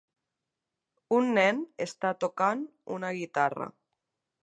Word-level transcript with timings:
Un 1.17 1.29
nen 1.35 1.61
està 1.87 2.15
tocant 2.25 2.67
una 2.99 3.15
guitarra 3.23 3.73